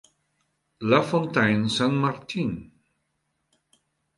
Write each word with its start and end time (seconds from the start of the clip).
La 0.79 1.03
Fontaine-Saint-Martin 1.03 2.71